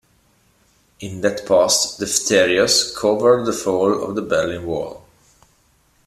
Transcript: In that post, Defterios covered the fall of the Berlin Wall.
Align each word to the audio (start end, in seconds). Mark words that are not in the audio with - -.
In 1.01 1.21
that 1.21 1.45
post, 1.45 1.99
Defterios 1.99 2.95
covered 2.97 3.45
the 3.45 3.53
fall 3.53 4.03
of 4.03 4.15
the 4.15 4.23
Berlin 4.23 4.65
Wall. 4.65 5.05